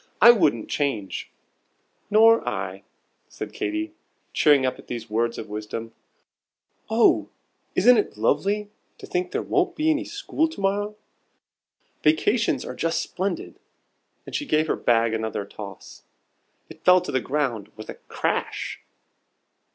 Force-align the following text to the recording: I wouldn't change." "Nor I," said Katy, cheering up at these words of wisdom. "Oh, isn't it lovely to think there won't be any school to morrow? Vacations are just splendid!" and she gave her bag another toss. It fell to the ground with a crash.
I 0.19 0.31
wouldn't 0.31 0.67
change." 0.67 1.29
"Nor 2.09 2.49
I," 2.49 2.81
said 3.29 3.53
Katy, 3.53 3.93
cheering 4.33 4.65
up 4.65 4.79
at 4.79 4.87
these 4.87 5.11
words 5.11 5.37
of 5.37 5.47
wisdom. 5.47 5.93
"Oh, 6.89 7.29
isn't 7.75 7.97
it 7.99 8.17
lovely 8.17 8.71
to 8.97 9.05
think 9.05 9.29
there 9.31 9.43
won't 9.43 9.75
be 9.75 9.91
any 9.91 10.05
school 10.05 10.47
to 10.47 10.59
morrow? 10.59 10.95
Vacations 12.03 12.65
are 12.65 12.73
just 12.75 12.99
splendid!" 12.99 13.59
and 14.25 14.33
she 14.33 14.47
gave 14.47 14.65
her 14.65 14.75
bag 14.75 15.13
another 15.13 15.45
toss. 15.45 16.01
It 16.67 16.83
fell 16.83 17.01
to 17.01 17.11
the 17.11 17.19
ground 17.21 17.71
with 17.77 17.87
a 17.87 17.93
crash. 18.09 18.81